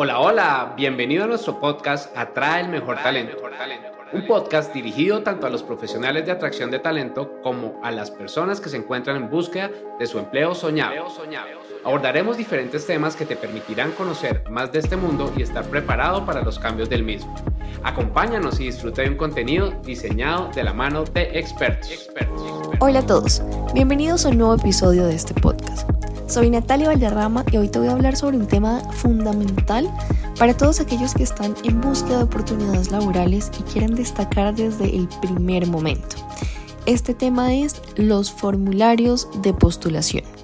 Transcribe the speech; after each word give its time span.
Hola, 0.00 0.20
hola, 0.20 0.74
bienvenido 0.76 1.24
a 1.24 1.26
nuestro 1.26 1.58
podcast 1.58 2.16
Atrae 2.16 2.60
el 2.60 2.68
Mejor 2.68 2.98
Talento. 3.02 3.36
Un 4.12 4.28
podcast 4.28 4.72
dirigido 4.72 5.24
tanto 5.24 5.48
a 5.48 5.50
los 5.50 5.64
profesionales 5.64 6.24
de 6.24 6.30
atracción 6.30 6.70
de 6.70 6.78
talento 6.78 7.40
como 7.42 7.80
a 7.82 7.90
las 7.90 8.12
personas 8.12 8.60
que 8.60 8.68
se 8.68 8.76
encuentran 8.76 9.16
en 9.16 9.28
búsqueda 9.28 9.72
de 9.98 10.06
su 10.06 10.20
empleo 10.20 10.54
soñado. 10.54 11.08
Abordaremos 11.84 12.36
diferentes 12.36 12.86
temas 12.86 13.16
que 13.16 13.26
te 13.26 13.34
permitirán 13.34 13.90
conocer 13.90 14.44
más 14.48 14.70
de 14.70 14.78
este 14.78 14.96
mundo 14.96 15.32
y 15.36 15.42
estar 15.42 15.64
preparado 15.64 16.24
para 16.24 16.42
los 16.42 16.60
cambios 16.60 16.88
del 16.88 17.02
mismo. 17.02 17.34
Acompáñanos 17.82 18.60
y 18.60 18.66
disfruta 18.66 19.02
de 19.02 19.08
un 19.08 19.16
contenido 19.16 19.72
diseñado 19.82 20.48
de 20.54 20.62
la 20.62 20.74
mano 20.74 21.02
de 21.06 21.36
expertos. 21.36 22.08
Hola 22.78 23.00
a 23.00 23.06
todos, 23.06 23.42
bienvenidos 23.74 24.26
a 24.26 24.28
un 24.28 24.38
nuevo 24.38 24.54
episodio 24.54 25.08
de 25.08 25.16
este 25.16 25.34
podcast. 25.34 25.97
Soy 26.28 26.50
Natalia 26.50 26.88
Valderrama 26.88 27.42
y 27.50 27.56
hoy 27.56 27.70
te 27.70 27.78
voy 27.78 27.88
a 27.88 27.92
hablar 27.92 28.14
sobre 28.14 28.36
un 28.36 28.46
tema 28.46 28.80
fundamental 28.92 29.90
para 30.38 30.54
todos 30.54 30.78
aquellos 30.78 31.14
que 31.14 31.22
están 31.22 31.54
en 31.64 31.80
búsqueda 31.80 32.18
de 32.18 32.24
oportunidades 32.24 32.90
laborales 32.90 33.50
y 33.58 33.62
quieren 33.62 33.94
destacar 33.94 34.54
desde 34.54 34.94
el 34.94 35.08
primer 35.22 35.66
momento. 35.66 36.16
Este 36.84 37.14
tema 37.14 37.54
es 37.54 37.80
los 37.96 38.30
formularios 38.30 39.26
de 39.40 39.54
postulación. 39.54 40.37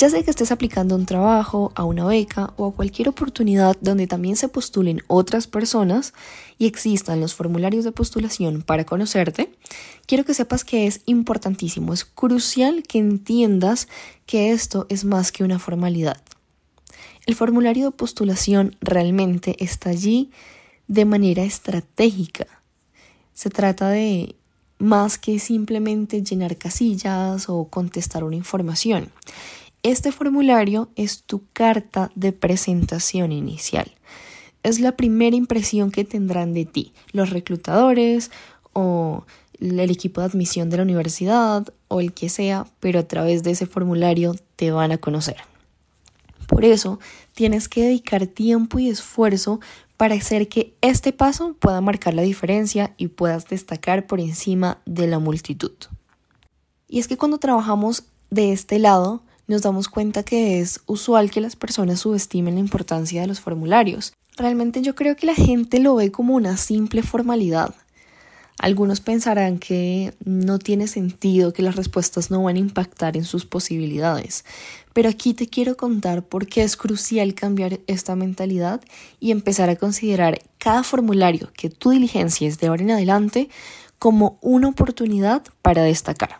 Ya 0.00 0.08
sea 0.08 0.22
que 0.22 0.30
estés 0.30 0.50
aplicando 0.50 0.96
un 0.96 1.04
trabajo, 1.04 1.72
a 1.74 1.84
una 1.84 2.06
beca 2.06 2.54
o 2.56 2.68
a 2.68 2.72
cualquier 2.72 3.10
oportunidad 3.10 3.76
donde 3.82 4.06
también 4.06 4.34
se 4.34 4.48
postulen 4.48 5.02
otras 5.08 5.46
personas 5.46 6.14
y 6.56 6.64
existan 6.64 7.20
los 7.20 7.34
formularios 7.34 7.84
de 7.84 7.92
postulación 7.92 8.62
para 8.62 8.86
conocerte, 8.86 9.52
quiero 10.06 10.24
que 10.24 10.32
sepas 10.32 10.64
que 10.64 10.86
es 10.86 11.02
importantísimo, 11.04 11.92
es 11.92 12.06
crucial 12.06 12.82
que 12.82 12.98
entiendas 12.98 13.88
que 14.24 14.52
esto 14.52 14.86
es 14.88 15.04
más 15.04 15.32
que 15.32 15.44
una 15.44 15.58
formalidad. 15.58 16.16
El 17.26 17.34
formulario 17.34 17.84
de 17.84 17.90
postulación 17.90 18.76
realmente 18.80 19.54
está 19.62 19.90
allí 19.90 20.30
de 20.88 21.04
manera 21.04 21.42
estratégica. 21.42 22.46
Se 23.34 23.50
trata 23.50 23.90
de 23.90 24.34
más 24.78 25.18
que 25.18 25.38
simplemente 25.38 26.22
llenar 26.22 26.56
casillas 26.56 27.50
o 27.50 27.66
contestar 27.66 28.24
una 28.24 28.36
información. 28.36 29.12
Este 29.82 30.12
formulario 30.12 30.90
es 30.94 31.22
tu 31.22 31.42
carta 31.54 32.10
de 32.14 32.32
presentación 32.32 33.32
inicial. 33.32 33.90
Es 34.62 34.78
la 34.78 34.92
primera 34.92 35.34
impresión 35.34 35.90
que 35.90 36.04
tendrán 36.04 36.52
de 36.52 36.66
ti 36.66 36.92
los 37.12 37.30
reclutadores 37.30 38.30
o 38.74 39.24
el 39.58 39.80
equipo 39.90 40.20
de 40.20 40.26
admisión 40.26 40.68
de 40.68 40.76
la 40.76 40.82
universidad 40.82 41.66
o 41.88 42.00
el 42.00 42.12
que 42.12 42.28
sea, 42.28 42.66
pero 42.78 42.98
a 42.98 43.08
través 43.08 43.42
de 43.42 43.52
ese 43.52 43.66
formulario 43.66 44.34
te 44.56 44.70
van 44.70 44.92
a 44.92 44.98
conocer. 44.98 45.36
Por 46.46 46.66
eso 46.66 46.98
tienes 47.32 47.68
que 47.68 47.84
dedicar 47.84 48.26
tiempo 48.26 48.78
y 48.78 48.90
esfuerzo 48.90 49.60
para 49.96 50.14
hacer 50.14 50.48
que 50.48 50.74
este 50.82 51.12
paso 51.14 51.54
pueda 51.58 51.80
marcar 51.80 52.12
la 52.12 52.22
diferencia 52.22 52.92
y 52.98 53.08
puedas 53.08 53.48
destacar 53.48 54.06
por 54.06 54.20
encima 54.20 54.78
de 54.84 55.06
la 55.06 55.18
multitud. 55.18 55.72
Y 56.86 56.98
es 56.98 57.08
que 57.08 57.16
cuando 57.16 57.38
trabajamos 57.38 58.04
de 58.30 58.52
este 58.52 58.78
lado, 58.78 59.22
nos 59.50 59.62
damos 59.62 59.88
cuenta 59.88 60.22
que 60.22 60.60
es 60.60 60.80
usual 60.86 61.32
que 61.32 61.40
las 61.40 61.56
personas 61.56 61.98
subestimen 61.98 62.54
la 62.54 62.60
importancia 62.60 63.20
de 63.20 63.26
los 63.26 63.40
formularios. 63.40 64.12
Realmente 64.36 64.80
yo 64.80 64.94
creo 64.94 65.16
que 65.16 65.26
la 65.26 65.34
gente 65.34 65.80
lo 65.80 65.96
ve 65.96 66.12
como 66.12 66.36
una 66.36 66.56
simple 66.56 67.02
formalidad. 67.02 67.74
Algunos 68.60 69.00
pensarán 69.00 69.58
que 69.58 70.14
no 70.24 70.60
tiene 70.60 70.86
sentido, 70.86 71.52
que 71.52 71.62
las 71.62 71.74
respuestas 71.74 72.30
no 72.30 72.44
van 72.44 72.54
a 72.54 72.60
impactar 72.60 73.16
en 73.16 73.24
sus 73.24 73.44
posibilidades. 73.44 74.44
Pero 74.92 75.08
aquí 75.08 75.34
te 75.34 75.48
quiero 75.48 75.76
contar 75.76 76.22
por 76.22 76.46
qué 76.46 76.62
es 76.62 76.76
crucial 76.76 77.34
cambiar 77.34 77.80
esta 77.88 78.14
mentalidad 78.14 78.80
y 79.18 79.32
empezar 79.32 79.68
a 79.68 79.76
considerar 79.76 80.42
cada 80.58 80.84
formulario 80.84 81.50
que 81.56 81.70
tú 81.70 81.90
diligencias 81.90 82.60
de 82.60 82.68
ahora 82.68 82.84
en 82.84 82.92
adelante 82.92 83.48
como 83.98 84.38
una 84.42 84.68
oportunidad 84.68 85.42
para 85.60 85.82
destacar. 85.82 86.36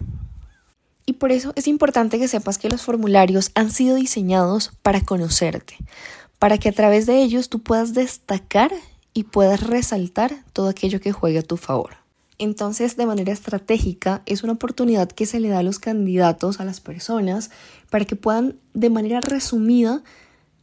Y 1.11 1.15
por 1.15 1.33
eso 1.33 1.53
es 1.57 1.67
importante 1.67 2.21
que 2.21 2.29
sepas 2.29 2.57
que 2.57 2.69
los 2.69 2.83
formularios 2.83 3.51
han 3.57 3.73
sido 3.73 3.97
diseñados 3.97 4.71
para 4.81 5.01
conocerte, 5.01 5.77
para 6.39 6.57
que 6.57 6.69
a 6.69 6.73
través 6.73 7.05
de 7.05 7.21
ellos 7.21 7.49
tú 7.49 7.59
puedas 7.59 7.95
destacar 7.95 8.71
y 9.13 9.25
puedas 9.25 9.67
resaltar 9.67 10.45
todo 10.53 10.69
aquello 10.69 11.01
que 11.01 11.11
juegue 11.11 11.41
a 11.41 11.43
tu 11.43 11.57
favor. 11.57 11.97
Entonces, 12.39 12.97
de 12.97 13.07
manera 13.07 13.33
estratégica, 13.33 14.23
es 14.25 14.45
una 14.45 14.53
oportunidad 14.53 15.11
que 15.11 15.27
se 15.27 15.41
le 15.41 15.49
da 15.49 15.59
a 15.59 15.63
los 15.65 15.81
candidatos, 15.81 16.61
a 16.61 16.65
las 16.65 16.79
personas, 16.79 17.51
para 17.91 18.05
que 18.05 18.15
puedan, 18.15 18.55
de 18.73 18.91
manera 18.91 19.19
resumida, 19.19 20.05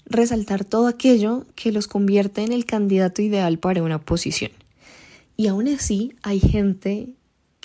resaltar 0.05 0.63
todo 0.63 0.87
aquello 0.87 1.45
que 1.55 1.73
los 1.73 1.89
convierte 1.89 2.41
en 2.43 2.53
el 2.53 2.63
candidato 2.63 3.21
ideal 3.21 3.59
para 3.59 3.83
una 3.83 3.99
posición. 3.99 4.53
Y 5.35 5.47
aún 5.47 5.67
así, 5.67 6.15
hay 6.23 6.39
gente 6.39 7.16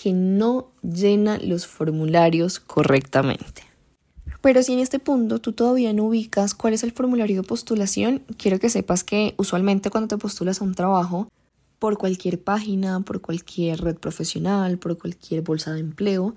que 0.03 0.13
no 0.13 0.73
llena 0.83 1.39
los 1.39 1.69
formularios 1.69 2.59
correctamente. 2.59 3.63
Pero 4.41 4.61
si 4.65 4.73
en 4.73 4.81
este 4.81 4.99
punto 4.99 5.39
tú 5.39 5.53
todavía 5.53 5.93
no 5.93 6.07
ubicas 6.07 6.55
cuál 6.57 6.75
es 6.75 6.83
el 6.83 6.91
formulario 6.91 7.43
de 7.43 7.47
postulación, 7.47 8.25
quiero 8.37 8.59
que 8.59 8.69
sepas 8.69 9.05
que 9.05 9.35
usualmente 9.37 9.91
cuando 9.91 10.09
te 10.09 10.19
postulas 10.21 10.61
a 10.61 10.65
un 10.65 10.75
trabajo, 10.75 11.29
por 11.79 11.99
cualquier 11.99 12.43
página, 12.43 12.99
por 13.03 13.21
cualquier 13.21 13.81
red 13.81 13.97
profesional, 13.97 14.77
por 14.79 14.99
cualquier 14.99 15.43
bolsa 15.43 15.73
de 15.73 15.79
empleo, 15.79 16.35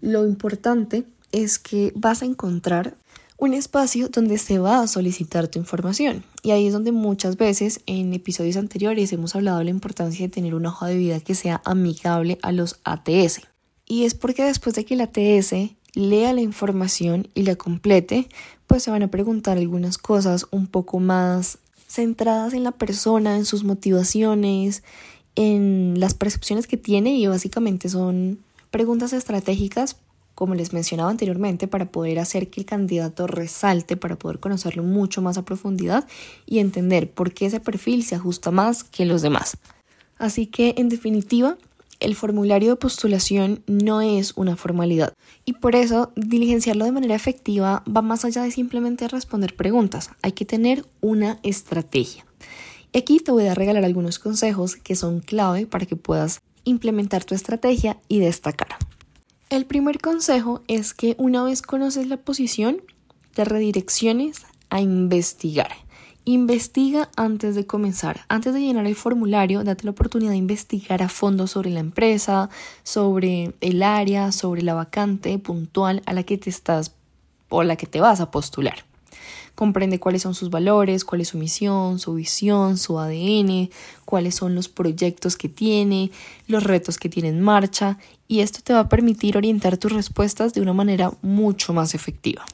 lo 0.00 0.26
importante 0.26 1.04
es 1.30 1.60
que 1.60 1.92
vas 1.94 2.22
a 2.22 2.26
encontrar 2.26 2.96
un 3.38 3.54
espacio 3.54 4.08
donde 4.08 4.38
se 4.38 4.58
va 4.58 4.80
a 4.80 4.86
solicitar 4.86 5.48
tu 5.48 5.58
información. 5.58 6.24
Y 6.42 6.52
ahí 6.52 6.66
es 6.66 6.72
donde 6.72 6.92
muchas 6.92 7.36
veces 7.36 7.80
en 7.86 8.14
episodios 8.14 8.56
anteriores 8.56 9.12
hemos 9.12 9.34
hablado 9.34 9.58
de 9.58 9.64
la 9.64 9.70
importancia 9.70 10.26
de 10.26 10.32
tener 10.32 10.54
una 10.54 10.70
hoja 10.70 10.86
de 10.86 10.96
vida 10.96 11.20
que 11.20 11.34
sea 11.34 11.60
amigable 11.64 12.38
a 12.42 12.52
los 12.52 12.80
ATS. 12.84 13.42
Y 13.86 14.04
es 14.04 14.14
porque 14.14 14.44
después 14.44 14.74
de 14.74 14.84
que 14.84 14.94
el 14.94 15.02
ATS 15.02 15.54
lea 15.94 16.32
la 16.32 16.40
información 16.40 17.28
y 17.34 17.42
la 17.42 17.56
complete, 17.56 18.28
pues 18.66 18.82
se 18.82 18.90
van 18.90 19.02
a 19.02 19.10
preguntar 19.10 19.58
algunas 19.58 19.98
cosas 19.98 20.46
un 20.50 20.66
poco 20.66 20.98
más 20.98 21.58
centradas 21.88 22.52
en 22.52 22.64
la 22.64 22.72
persona, 22.72 23.36
en 23.36 23.44
sus 23.44 23.64
motivaciones, 23.64 24.82
en 25.36 25.94
las 26.00 26.14
percepciones 26.14 26.66
que 26.66 26.76
tiene 26.76 27.16
y 27.16 27.26
básicamente 27.26 27.88
son 27.88 28.40
preguntas 28.70 29.12
estratégicas 29.12 29.96
como 30.36 30.54
les 30.54 30.74
mencionaba 30.74 31.10
anteriormente, 31.10 31.66
para 31.66 31.90
poder 31.90 32.18
hacer 32.20 32.50
que 32.50 32.60
el 32.60 32.66
candidato 32.66 33.26
resalte, 33.26 33.96
para 33.96 34.16
poder 34.16 34.38
conocerlo 34.38 34.82
mucho 34.82 35.22
más 35.22 35.38
a 35.38 35.44
profundidad 35.46 36.06
y 36.44 36.58
entender 36.58 37.10
por 37.10 37.32
qué 37.32 37.46
ese 37.46 37.58
perfil 37.58 38.04
se 38.04 38.14
ajusta 38.14 38.50
más 38.50 38.84
que 38.84 39.06
los 39.06 39.22
demás. 39.22 39.56
Así 40.18 40.46
que, 40.46 40.74
en 40.76 40.90
definitiva, 40.90 41.56
el 42.00 42.14
formulario 42.14 42.68
de 42.68 42.76
postulación 42.76 43.62
no 43.66 44.02
es 44.02 44.34
una 44.36 44.56
formalidad 44.56 45.14
y 45.46 45.54
por 45.54 45.74
eso 45.74 46.12
diligenciarlo 46.16 46.84
de 46.84 46.92
manera 46.92 47.14
efectiva 47.14 47.82
va 47.84 48.02
más 48.02 48.26
allá 48.26 48.42
de 48.42 48.50
simplemente 48.50 49.08
responder 49.08 49.56
preguntas. 49.56 50.10
Hay 50.20 50.32
que 50.32 50.44
tener 50.44 50.84
una 51.00 51.38
estrategia. 51.42 52.26
Y 52.92 52.98
aquí 52.98 53.20
te 53.20 53.32
voy 53.32 53.46
a 53.46 53.54
regalar 53.54 53.86
algunos 53.86 54.18
consejos 54.18 54.76
que 54.76 54.96
son 54.96 55.20
clave 55.20 55.66
para 55.66 55.86
que 55.86 55.96
puedas 55.96 56.40
implementar 56.64 57.24
tu 57.24 57.34
estrategia 57.34 57.96
y 58.06 58.18
destacar. 58.18 58.76
El 59.48 59.64
primer 59.64 60.00
consejo 60.00 60.62
es 60.66 60.92
que 60.92 61.14
una 61.18 61.44
vez 61.44 61.62
conoces 61.62 62.08
la 62.08 62.16
posición, 62.16 62.82
te 63.32 63.44
redirecciones 63.44 64.44
a 64.70 64.80
investigar. 64.80 65.70
Investiga 66.24 67.10
antes 67.14 67.54
de 67.54 67.64
comenzar. 67.64 68.22
Antes 68.28 68.54
de 68.54 68.60
llenar 68.60 68.86
el 68.86 68.96
formulario, 68.96 69.62
date 69.62 69.84
la 69.84 69.92
oportunidad 69.92 70.32
de 70.32 70.38
investigar 70.38 71.00
a 71.00 71.08
fondo 71.08 71.46
sobre 71.46 71.70
la 71.70 71.78
empresa, 71.78 72.50
sobre 72.82 73.54
el 73.60 73.84
área, 73.84 74.32
sobre 74.32 74.62
la 74.62 74.74
vacante 74.74 75.38
puntual 75.38 76.02
a 76.06 76.12
la 76.12 76.24
que 76.24 76.38
te 76.38 76.50
estás 76.50 76.96
o 77.48 77.62
la 77.62 77.76
que 77.76 77.86
te 77.86 78.00
vas 78.00 78.20
a 78.20 78.32
postular 78.32 78.84
comprende 79.54 80.00
cuáles 80.00 80.22
son 80.22 80.34
sus 80.34 80.50
valores, 80.50 81.04
cuál 81.04 81.20
es 81.20 81.28
su 81.28 81.38
misión, 81.38 81.98
su 81.98 82.14
visión, 82.14 82.78
su 82.78 82.98
ADN, 82.98 83.70
cuáles 84.04 84.34
son 84.34 84.54
los 84.54 84.68
proyectos 84.68 85.36
que 85.36 85.48
tiene, 85.48 86.10
los 86.46 86.64
retos 86.64 86.98
que 86.98 87.08
tiene 87.08 87.28
en 87.28 87.40
marcha 87.40 87.98
y 88.28 88.40
esto 88.40 88.60
te 88.62 88.72
va 88.72 88.80
a 88.80 88.88
permitir 88.88 89.36
orientar 89.36 89.76
tus 89.76 89.92
respuestas 89.92 90.54
de 90.54 90.60
una 90.60 90.72
manera 90.72 91.12
mucho 91.22 91.72
más 91.72 91.94
efectiva. 91.94 92.44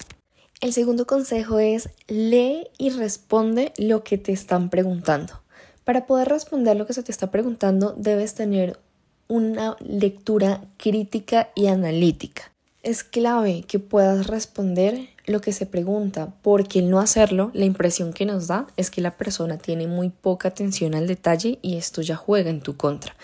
El 0.60 0.72
segundo 0.72 1.06
consejo 1.06 1.58
es 1.58 1.88
lee 2.06 2.68
y 2.78 2.90
responde 2.90 3.72
lo 3.78 4.04
que 4.04 4.16
te 4.16 4.30
están 4.30 4.70
preguntando. 4.70 5.42
Para 5.82 6.06
poder 6.06 6.28
responder 6.28 6.76
lo 6.76 6.86
que 6.86 6.92
se 6.92 7.02
te 7.02 7.10
está 7.10 7.32
preguntando 7.32 7.94
debes 7.96 8.34
tener 8.34 8.78
una 9.26 9.76
lectura 9.80 10.62
crítica 10.76 11.50
y 11.56 11.66
analítica. 11.66 12.51
Es 12.82 13.04
clave 13.04 13.62
que 13.62 13.78
puedas 13.78 14.26
responder 14.26 15.08
lo 15.26 15.40
que 15.40 15.52
se 15.52 15.66
pregunta, 15.66 16.34
porque 16.42 16.80
el 16.80 16.90
no 16.90 16.98
hacerlo, 16.98 17.52
la 17.54 17.64
impresión 17.64 18.12
que 18.12 18.26
nos 18.26 18.48
da 18.48 18.66
es 18.76 18.90
que 18.90 19.00
la 19.00 19.16
persona 19.16 19.56
tiene 19.56 19.86
muy 19.86 20.08
poca 20.08 20.48
atención 20.48 20.96
al 20.96 21.06
detalle 21.06 21.60
y 21.62 21.76
esto 21.76 22.02
ya 22.02 22.16
juega 22.16 22.50
en 22.50 22.60
tu 22.60 22.76
contra. 22.76 23.14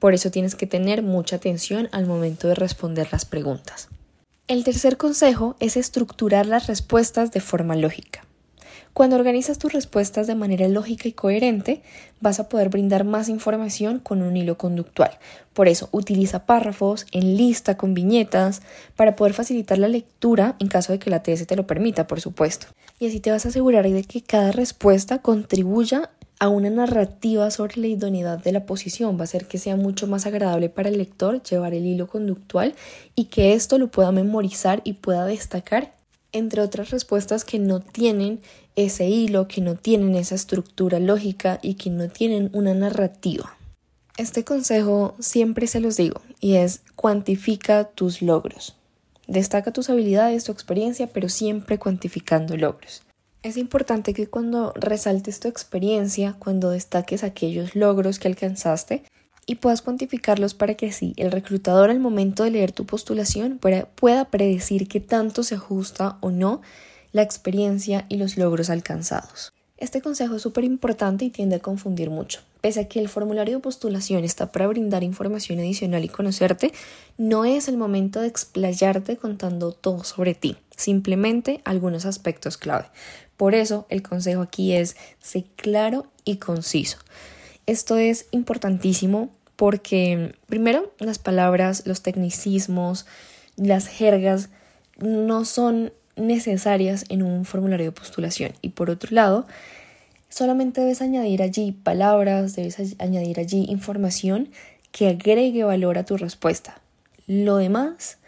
Por 0.00 0.14
eso 0.14 0.32
tienes 0.32 0.56
que 0.56 0.66
tener 0.66 1.04
mucha 1.04 1.36
atención 1.36 1.88
al 1.92 2.06
momento 2.06 2.48
de 2.48 2.56
responder 2.56 3.06
las 3.12 3.24
preguntas. 3.24 3.88
El 4.48 4.64
tercer 4.64 4.96
consejo 4.96 5.54
es 5.60 5.76
estructurar 5.76 6.46
las 6.46 6.66
respuestas 6.66 7.30
de 7.30 7.40
forma 7.40 7.76
lógica. 7.76 8.24
Cuando 8.94 9.16
organizas 9.16 9.58
tus 9.58 9.72
respuestas 9.72 10.28
de 10.28 10.36
manera 10.36 10.68
lógica 10.68 11.08
y 11.08 11.12
coherente, 11.12 11.82
vas 12.20 12.38
a 12.38 12.48
poder 12.48 12.68
brindar 12.68 13.02
más 13.02 13.28
información 13.28 13.98
con 13.98 14.22
un 14.22 14.36
hilo 14.36 14.56
conductual. 14.56 15.18
Por 15.52 15.66
eso, 15.66 15.88
utiliza 15.90 16.46
párrafos 16.46 17.04
en 17.10 17.36
lista 17.36 17.76
con 17.76 17.92
viñetas 17.92 18.62
para 18.94 19.16
poder 19.16 19.34
facilitar 19.34 19.78
la 19.78 19.88
lectura 19.88 20.54
en 20.60 20.68
caso 20.68 20.92
de 20.92 21.00
que 21.00 21.10
la 21.10 21.24
TS 21.24 21.44
te 21.48 21.56
lo 21.56 21.66
permita, 21.66 22.06
por 22.06 22.20
supuesto. 22.20 22.68
Y 23.00 23.08
así 23.08 23.18
te 23.18 23.32
vas 23.32 23.44
a 23.44 23.48
asegurar 23.48 23.84
de 23.88 24.04
que 24.04 24.22
cada 24.22 24.52
respuesta 24.52 25.18
contribuya 25.18 26.10
a 26.38 26.46
una 26.46 26.70
narrativa 26.70 27.50
sobre 27.50 27.80
la 27.80 27.88
idoneidad 27.88 28.38
de 28.38 28.52
la 28.52 28.64
posición. 28.64 29.16
Va 29.16 29.22
a 29.22 29.24
hacer 29.24 29.48
que 29.48 29.58
sea 29.58 29.74
mucho 29.74 30.06
más 30.06 30.24
agradable 30.24 30.68
para 30.68 30.88
el 30.88 30.98
lector 30.98 31.42
llevar 31.42 31.74
el 31.74 31.84
hilo 31.84 32.06
conductual 32.06 32.76
y 33.16 33.24
que 33.24 33.54
esto 33.54 33.76
lo 33.78 33.88
pueda 33.88 34.12
memorizar 34.12 34.82
y 34.84 34.92
pueda 34.94 35.26
destacar 35.26 36.03
entre 36.34 36.60
otras 36.60 36.90
respuestas 36.90 37.44
que 37.44 37.58
no 37.58 37.80
tienen 37.80 38.40
ese 38.76 39.08
hilo, 39.08 39.48
que 39.48 39.62
no 39.62 39.76
tienen 39.76 40.16
esa 40.16 40.34
estructura 40.34 41.00
lógica 41.00 41.58
y 41.62 41.74
que 41.74 41.88
no 41.88 42.08
tienen 42.08 42.50
una 42.52 42.74
narrativa. 42.74 43.56
Este 44.18 44.44
consejo 44.44 45.14
siempre 45.18 45.66
se 45.66 45.80
los 45.80 45.96
digo 45.96 46.20
y 46.40 46.56
es 46.56 46.82
cuantifica 46.96 47.84
tus 47.84 48.20
logros. 48.20 48.76
Destaca 49.26 49.72
tus 49.72 49.88
habilidades, 49.88 50.44
tu 50.44 50.52
experiencia, 50.52 51.06
pero 51.06 51.28
siempre 51.28 51.78
cuantificando 51.78 52.56
logros. 52.56 53.02
Es 53.42 53.56
importante 53.56 54.12
que 54.14 54.26
cuando 54.26 54.72
resaltes 54.74 55.40
tu 55.40 55.48
experiencia, 55.48 56.34
cuando 56.38 56.70
destaques 56.70 57.24
aquellos 57.24 57.74
logros 57.74 58.18
que 58.18 58.28
alcanzaste, 58.28 59.04
y 59.46 59.56
puedas 59.56 59.82
cuantificarlos 59.82 60.54
para 60.54 60.74
que 60.74 60.88
así 60.88 61.12
el 61.16 61.30
reclutador 61.30 61.90
al 61.90 62.00
momento 62.00 62.44
de 62.44 62.50
leer 62.50 62.72
tu 62.72 62.86
postulación 62.86 63.58
pueda 63.58 64.24
predecir 64.26 64.88
qué 64.88 65.00
tanto 65.00 65.42
se 65.42 65.56
ajusta 65.56 66.18
o 66.20 66.30
no 66.30 66.62
la 67.12 67.22
experiencia 67.22 68.06
y 68.08 68.16
los 68.16 68.36
logros 68.36 68.70
alcanzados. 68.70 69.52
Este 69.76 70.00
consejo 70.00 70.36
es 70.36 70.42
súper 70.42 70.64
importante 70.64 71.24
y 71.24 71.30
tiende 71.30 71.56
a 71.56 71.58
confundir 71.58 72.08
mucho. 72.08 72.40
Pese 72.60 72.80
a 72.80 72.88
que 72.88 73.00
el 73.00 73.08
formulario 73.08 73.56
de 73.56 73.62
postulación 73.62 74.24
está 74.24 74.50
para 74.50 74.66
brindar 74.66 75.02
información 75.02 75.58
adicional 75.58 76.04
y 76.04 76.08
conocerte, 76.08 76.72
no 77.18 77.44
es 77.44 77.68
el 77.68 77.76
momento 77.76 78.20
de 78.20 78.28
explayarte 78.28 79.16
contando 79.16 79.72
todo 79.72 80.02
sobre 80.04 80.34
ti, 80.34 80.56
simplemente 80.76 81.60
algunos 81.64 82.06
aspectos 82.06 82.56
clave. 82.56 82.86
Por 83.36 83.54
eso 83.54 83.84
el 83.90 84.02
consejo 84.02 84.42
aquí 84.42 84.72
es 84.72 84.96
ser 85.20 85.44
claro 85.56 86.06
y 86.24 86.36
conciso. 86.36 86.98
Esto 87.66 87.96
es 87.96 88.26
importantísimo 88.30 89.30
porque, 89.56 90.34
primero, 90.46 90.92
las 90.98 91.18
palabras, 91.18 91.86
los 91.86 92.02
tecnicismos, 92.02 93.06
las 93.56 93.86
jergas 93.86 94.50
no 94.98 95.44
son 95.44 95.92
necesarias 96.16 97.04
en 97.08 97.22
un 97.22 97.44
formulario 97.44 97.86
de 97.86 97.92
postulación. 97.92 98.52
Y 98.62 98.70
por 98.70 98.90
otro 98.90 99.10
lado, 99.12 99.46
solamente 100.28 100.80
debes 100.80 101.02
añadir 101.02 101.42
allí 101.42 101.72
palabras, 101.72 102.56
debes 102.56 102.96
añadir 102.98 103.40
allí 103.40 103.64
información 103.68 104.50
que 104.92 105.08
agregue 105.08 105.64
valor 105.64 105.98
a 105.98 106.04
tu 106.04 106.16
respuesta. 106.16 106.80
Lo 107.26 107.56
demás 107.56 108.18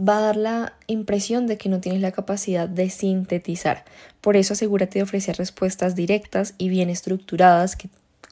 va 0.00 0.18
a 0.18 0.22
dar 0.22 0.36
la 0.36 0.74
impresión 0.86 1.46
de 1.46 1.58
que 1.58 1.68
no 1.68 1.80
tienes 1.80 2.00
la 2.00 2.12
capacidad 2.12 2.68
de 2.68 2.88
sintetizar. 2.88 3.84
Por 4.20 4.36
eso 4.36 4.54
asegúrate 4.54 5.00
de 5.00 5.02
ofrecer 5.02 5.36
respuestas 5.36 5.96
directas 5.96 6.54
y 6.56 6.68
bien 6.68 6.88
estructuradas 6.88 7.76
que 7.76 7.88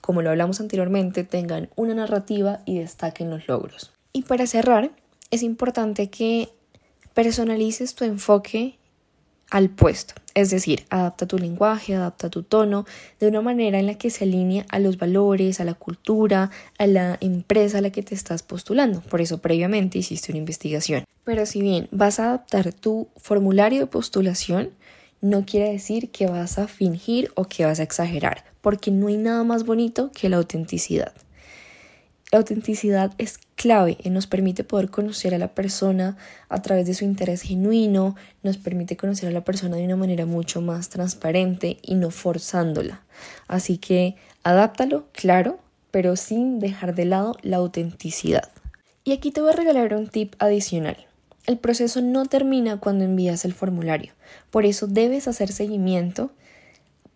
como 0.07 0.23
lo 0.23 0.31
hablamos 0.31 0.61
anteriormente, 0.61 1.25
tengan 1.25 1.69
una 1.75 1.93
narrativa 1.93 2.61
y 2.65 2.79
destaquen 2.79 3.29
los 3.29 3.49
logros. 3.49 3.91
Y 4.13 4.23
para 4.23 4.47
cerrar, 4.47 4.93
es 5.33 5.43
importante 5.43 6.11
que 6.11 6.49
personalices 7.13 7.97
tu 7.97 8.05
enfoque 8.05 8.79
al 9.51 9.69
puesto, 9.69 10.15
es 10.35 10.51
decir, 10.51 10.85
adapta 10.91 11.27
tu 11.27 11.39
lenguaje, 11.39 11.97
adapta 11.97 12.31
tu 12.31 12.45
tono 12.45 12.87
de 13.19 13.27
una 13.27 13.41
manera 13.41 13.81
en 13.81 13.87
la 13.87 13.99
que 13.99 14.11
se 14.11 14.23
alinee 14.23 14.65
a 14.69 14.79
los 14.79 14.97
valores, 14.97 15.59
a 15.59 15.65
la 15.65 15.75
cultura, 15.75 16.53
a 16.79 16.87
la 16.87 17.19
empresa 17.21 17.79
a 17.79 17.81
la 17.81 17.91
que 17.91 18.05
te 18.05 18.15
estás 18.15 18.45
postulando. 18.45 19.01
Por 19.01 19.21
eso 19.21 19.39
previamente 19.39 19.99
hiciste 19.99 20.31
una 20.31 20.39
investigación. 20.39 21.03
Pero 21.25 21.47
si 21.47 21.63
bien 21.63 21.89
vas 21.91 22.21
a 22.21 22.27
adaptar 22.27 22.73
tu 22.73 23.09
formulario 23.17 23.81
de 23.81 23.87
postulación, 23.89 24.71
no 25.21 25.45
quiere 25.45 25.73
decir 25.73 26.11
que 26.11 26.29
vas 26.29 26.59
a 26.59 26.69
fingir 26.69 27.33
o 27.35 27.47
que 27.47 27.65
vas 27.65 27.81
a 27.81 27.83
exagerar, 27.83 28.45
porque 28.67 28.91
no 28.91 29.07
hay 29.07 29.17
nada 29.17 29.45
más 29.45 29.65
bonito 29.65 30.11
que 30.11 30.29
la 30.29 30.39
autenticidad. 30.39 31.13
La 32.33 32.39
autenticidad 32.39 33.13
es 33.17 33.39
clave 33.55 33.97
y 34.03 34.11
nos 34.11 34.27
permite 34.27 34.65
poder 34.65 34.91
conocer 34.91 35.37
a 35.37 35.39
la 35.39 35.55
persona 35.55 36.17
a 36.49 36.61
través 36.63 36.85
de 36.89 36.95
su 36.95 37.05
interés 37.05 37.43
genuino, 37.43 38.17
nos 38.43 38.57
permite 38.57 38.97
conocer 38.97 39.29
a 39.29 39.33
la 39.33 39.45
persona 39.45 39.77
de 39.77 39.85
una 39.85 39.95
manera 39.95 40.27
mucho 40.27 40.63
más 40.63 40.89
transparente 40.89 41.79
y 41.81 41.95
no 41.95 42.11
forzándola. 42.11 43.05
Así 43.47 43.79
que 43.79 44.17
adáptalo, 44.43 45.07
claro, 45.13 45.61
pero 45.93 46.17
sin 46.17 46.59
dejar 46.59 46.97
de 46.97 47.05
lado 47.05 47.37
la 47.43 47.59
autenticidad. 47.59 48.51
Y 49.05 49.13
aquí 49.13 49.31
te 49.31 49.43
voy 49.43 49.51
a 49.51 49.57
regalar 49.57 49.95
un 49.95 50.09
tip 50.09 50.35
adicional. 50.41 51.07
El 51.47 51.59
proceso 51.59 52.03
no 52.03 52.27
termina 52.27 52.81
cuando 52.81 53.05
envías 53.05 53.45
el 53.45 53.55
formulario, 53.55 54.13
por 54.51 54.67
eso 54.67 54.89
debes 54.89 55.29
hacer 55.29 55.53
seguimiento 55.53 56.33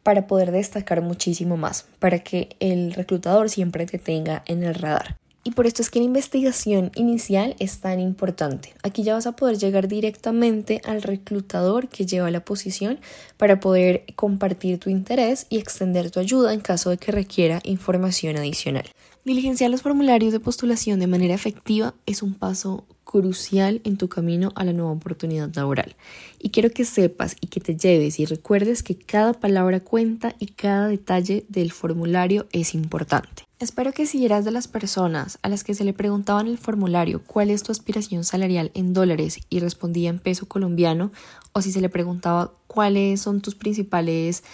para 0.02 0.26
poder 0.26 0.50
destacar 0.50 1.02
muchísimo 1.02 1.56
más, 1.56 1.86
para 1.98 2.20
que 2.20 2.56
el 2.60 2.92
reclutador 2.94 3.50
siempre 3.50 3.86
te 3.86 3.98
tenga 3.98 4.42
en 4.46 4.62
el 4.62 4.74
radar. 4.74 5.16
Y 5.42 5.52
por 5.52 5.66
esto 5.66 5.80
es 5.80 5.88
que 5.88 6.00
la 6.00 6.04
investigación 6.04 6.92
inicial 6.94 7.56
es 7.58 7.80
tan 7.80 7.98
importante. 7.98 8.74
Aquí 8.82 9.02
ya 9.02 9.14
vas 9.14 9.26
a 9.26 9.32
poder 9.32 9.56
llegar 9.56 9.88
directamente 9.88 10.82
al 10.84 11.00
reclutador 11.00 11.88
que 11.88 12.04
lleva 12.04 12.30
la 12.30 12.44
posición 12.44 13.00
para 13.38 13.58
poder 13.58 14.04
compartir 14.16 14.78
tu 14.78 14.90
interés 14.90 15.46
y 15.48 15.58
extender 15.58 16.10
tu 16.10 16.20
ayuda 16.20 16.52
en 16.52 16.60
caso 16.60 16.90
de 16.90 16.98
que 16.98 17.10
requiera 17.10 17.60
información 17.64 18.36
adicional. 18.36 18.84
Diligenciar 19.22 19.70
los 19.70 19.82
formularios 19.82 20.32
de 20.32 20.40
postulación 20.40 20.98
de 20.98 21.06
manera 21.06 21.34
efectiva 21.34 21.92
es 22.06 22.22
un 22.22 22.32
paso 22.32 22.86
crucial 23.04 23.82
en 23.84 23.98
tu 23.98 24.08
camino 24.08 24.50
a 24.54 24.64
la 24.64 24.72
nueva 24.72 24.92
oportunidad 24.92 25.54
laboral. 25.54 25.94
Y 26.38 26.50
quiero 26.50 26.70
que 26.70 26.86
sepas 26.86 27.36
y 27.38 27.48
que 27.48 27.60
te 27.60 27.76
lleves 27.76 28.18
y 28.18 28.24
recuerdes 28.24 28.82
que 28.82 28.96
cada 28.96 29.34
palabra 29.34 29.80
cuenta 29.80 30.34
y 30.38 30.46
cada 30.46 30.88
detalle 30.88 31.44
del 31.50 31.70
formulario 31.70 32.46
es 32.52 32.72
importante. 32.72 33.44
Espero 33.58 33.92
que 33.92 34.06
si 34.06 34.24
eras 34.24 34.46
de 34.46 34.52
las 34.52 34.68
personas 34.68 35.38
a 35.42 35.50
las 35.50 35.64
que 35.64 35.74
se 35.74 35.84
le 35.84 35.92
preguntaba 35.92 36.40
en 36.40 36.46
el 36.46 36.56
formulario 36.56 37.22
cuál 37.22 37.50
es 37.50 37.62
tu 37.62 37.72
aspiración 37.72 38.24
salarial 38.24 38.70
en 38.72 38.94
dólares 38.94 39.38
y 39.50 39.60
respondía 39.60 40.08
en 40.08 40.18
peso 40.18 40.46
colombiano, 40.46 41.12
o 41.52 41.60
si 41.60 41.72
se 41.72 41.82
le 41.82 41.90
preguntaba 41.90 42.54
cuáles 42.68 43.20
son 43.20 43.42
tus 43.42 43.54
principales 43.54 44.44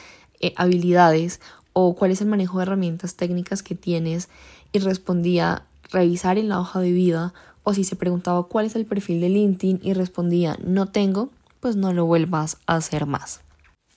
eh, 0.41 0.55
habilidades 0.57 1.41
o 1.79 1.95
cuál 1.95 2.11
es 2.11 2.23
el 2.23 2.27
manejo 2.27 2.57
de 2.57 2.63
herramientas 2.63 3.17
técnicas 3.17 3.63
que 3.63 3.75
tienes 3.75 4.31
y 4.73 4.79
respondía 4.79 5.65
revisar 5.93 6.39
en 6.39 6.49
la 6.49 6.59
hoja 6.59 6.81
de 6.81 6.91
vida 6.91 7.35
o 7.65 7.75
si 7.75 7.85
se 7.85 7.97
preguntaba 7.97 8.45
cuál 8.45 8.65
es 8.65 8.77
el 8.77 8.87
perfil 8.87 9.21
de 9.21 9.29
LinkedIn 9.29 9.81
y 9.83 9.93
respondía 9.93 10.57
no 10.65 10.87
tengo, 10.87 11.29
pues 11.61 11.77
no 11.77 11.93
lo 11.93 12.07
vuelvas 12.07 12.57
a 12.67 12.77
hacer 12.77 13.05
más. 13.05 13.41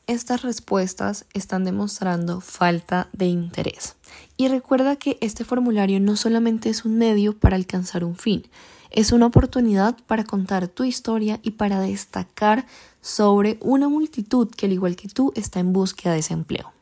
Estas 0.07 0.41
respuestas 0.41 1.23
están 1.33 1.63
demostrando 1.63 2.41
falta 2.41 3.07
de 3.13 3.27
interés. 3.27 3.95
Y 4.35 4.49
recuerda 4.49 4.97
que 4.97 5.17
este 5.21 5.45
formulario 5.45 6.01
no 6.01 6.17
solamente 6.17 6.69
es 6.69 6.83
un 6.83 6.97
medio 6.97 7.37
para 7.39 7.55
alcanzar 7.55 8.03
un 8.03 8.17
fin, 8.17 8.43
es 8.91 9.13
una 9.13 9.27
oportunidad 9.27 9.95
para 10.05 10.25
contar 10.25 10.67
tu 10.67 10.83
historia 10.83 11.39
y 11.43 11.51
para 11.51 11.79
destacar 11.79 12.65
sobre 12.99 13.57
una 13.61 13.87
multitud 13.87 14.49
que 14.49 14.65
al 14.65 14.73
igual 14.73 14.97
que 14.97 15.07
tú 15.07 15.31
está 15.37 15.61
en 15.61 15.71
búsqueda 15.71 16.11
de 16.11 16.19
ese 16.19 16.33
empleo. 16.33 16.73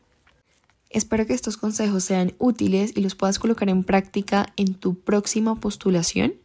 Espero 0.89 1.25
que 1.25 1.33
estos 1.33 1.57
consejos 1.57 2.03
sean 2.03 2.33
útiles 2.37 2.93
y 2.95 3.01
los 3.01 3.15
puedas 3.15 3.39
colocar 3.39 3.69
en 3.69 3.83
práctica 3.83 4.47
en 4.55 4.73
tu 4.73 4.99
próxima 4.99 5.55
postulación 5.55 6.35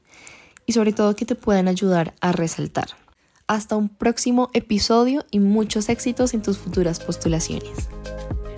y 0.66 0.72
sobre 0.72 0.92
todo 0.92 1.16
que 1.16 1.25
te 1.25 1.34
puedan 1.34 1.68
ayudar 1.68 2.14
a 2.20 2.32
resaltar. 2.32 2.88
Hasta 3.46 3.76
un 3.76 3.88
próximo 3.88 4.50
episodio 4.52 5.25
y 5.30 5.38
muchos 5.38 5.88
éxitos 5.88 6.34
en 6.34 6.42
tus 6.42 6.58
futuras 6.58 7.00
postulaciones. 7.00 7.88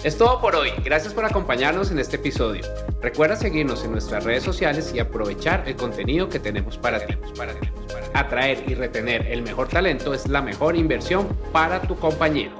Es 0.04 0.18
todo 0.18 0.38
por 0.40 0.54
hoy. 0.54 0.70
Gracias 0.84 1.14
por 1.14 1.24
acompañarnos 1.24 1.90
en 1.90 1.98
este 1.98 2.16
episodio. 2.16 2.62
Recuerda 3.00 3.36
seguirnos 3.36 3.84
en 3.84 3.92
nuestras 3.92 4.22
redes 4.22 4.42
sociales 4.42 4.92
y 4.94 4.98
aprovechar 4.98 5.66
el 5.66 5.76
contenido 5.76 6.28
que 6.28 6.38
tenemos 6.38 6.76
para 6.76 7.06
ti. 7.06 7.14
Atraer 8.12 8.64
y 8.68 8.74
retener 8.74 9.26
el 9.26 9.42
mejor 9.42 9.68
talento 9.68 10.12
es 10.12 10.28
la 10.28 10.42
mejor 10.42 10.76
inversión 10.76 11.26
para 11.52 11.80
tu 11.80 11.96
compañía. 11.96 12.52